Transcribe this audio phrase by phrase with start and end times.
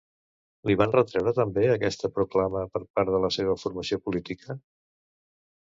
[0.69, 4.59] Li van retreure també aquesta proclama per part de la seva formació política?